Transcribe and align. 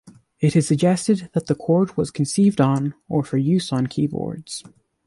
It 0.39 0.55
is 0.55 0.67
suggested 0.67 1.29
that 1.33 1.45
the 1.45 1.53
chord 1.53 1.95
was 1.95 2.09
conceived 2.09 2.59
on 2.59 2.95
or 3.07 3.23
for 3.23 3.37
use 3.37 3.71
on 3.71 3.85
keyboards. 3.85 4.63